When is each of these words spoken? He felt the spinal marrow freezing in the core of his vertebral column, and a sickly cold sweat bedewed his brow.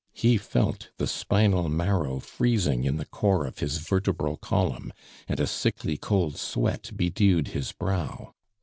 He 0.15 0.35
felt 0.37 0.89
the 0.97 1.05
spinal 1.05 1.69
marrow 1.69 2.19
freezing 2.19 2.85
in 2.85 2.97
the 2.97 3.05
core 3.05 3.45
of 3.45 3.59
his 3.59 3.77
vertebral 3.77 4.35
column, 4.35 4.91
and 5.27 5.39
a 5.39 5.45
sickly 5.45 5.95
cold 5.95 6.37
sweat 6.37 6.89
bedewed 6.97 7.49
his 7.49 7.71
brow. 7.71 8.33